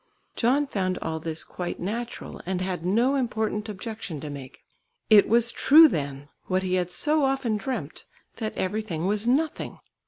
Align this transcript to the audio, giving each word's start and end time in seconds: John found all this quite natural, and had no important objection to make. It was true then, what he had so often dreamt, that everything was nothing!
John 0.35 0.65
found 0.65 0.97
all 0.97 1.19
this 1.19 1.43
quite 1.43 1.79
natural, 1.79 2.41
and 2.47 2.59
had 2.59 2.83
no 2.83 3.13
important 3.13 3.69
objection 3.69 4.19
to 4.21 4.31
make. 4.31 4.63
It 5.11 5.29
was 5.29 5.51
true 5.51 5.87
then, 5.87 6.27
what 6.47 6.63
he 6.63 6.73
had 6.73 6.89
so 6.91 7.23
often 7.23 7.55
dreamt, 7.55 8.05
that 8.37 8.57
everything 8.57 9.05
was 9.05 9.27
nothing! 9.27 9.77